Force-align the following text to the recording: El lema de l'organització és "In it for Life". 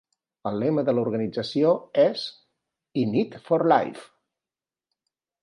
El 0.51 0.55
lema 0.61 0.83
de 0.87 0.95
l'organització 0.99 1.73
és 2.05 2.23
"In 3.03 3.15
it 3.21 3.39
for 3.51 3.67
Life". 3.75 4.09